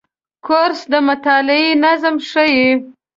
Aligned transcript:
کورس 0.45 0.81
د 0.91 0.93
مطالعې 1.07 1.67
نظم 1.83 2.15
ښيي. 2.29 2.69